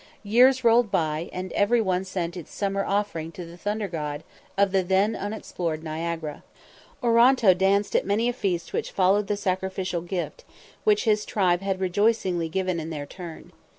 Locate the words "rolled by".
0.63-1.29